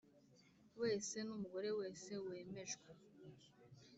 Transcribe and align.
Wese 0.81 1.15
n 1.25 1.29
umugore 1.35 1.69
wese 1.79 2.11
wemejwe 2.27 2.87